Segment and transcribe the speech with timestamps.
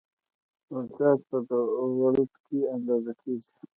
[0.73, 1.37] ولتاژ په
[2.01, 3.51] ولټ کې اندازه کېږي.